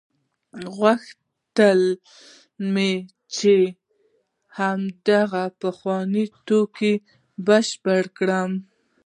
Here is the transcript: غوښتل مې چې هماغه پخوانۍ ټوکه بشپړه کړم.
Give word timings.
غوښتل 0.75 1.81
مې 2.73 2.93
چې 3.35 3.55
هماغه 4.57 5.43
پخوانۍ 5.61 6.25
ټوکه 6.47 6.93
بشپړه 7.47 7.99
کړم. 8.17 8.51